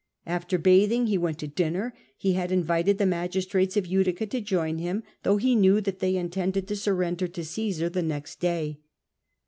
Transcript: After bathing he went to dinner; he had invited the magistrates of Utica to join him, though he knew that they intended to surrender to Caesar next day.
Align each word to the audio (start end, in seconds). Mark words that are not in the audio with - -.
After 0.25 0.57
bathing 0.57 1.05
he 1.05 1.17
went 1.19 1.37
to 1.37 1.47
dinner; 1.47 1.93
he 2.17 2.33
had 2.33 2.51
invited 2.51 2.97
the 2.97 3.05
magistrates 3.05 3.77
of 3.77 3.85
Utica 3.85 4.25
to 4.25 4.41
join 4.41 4.79
him, 4.79 5.03
though 5.21 5.37
he 5.37 5.55
knew 5.55 5.79
that 5.79 5.99
they 5.99 6.15
intended 6.15 6.67
to 6.69 6.75
surrender 6.75 7.27
to 7.27 7.43
Caesar 7.45 7.87
next 8.01 8.39
day. 8.39 8.79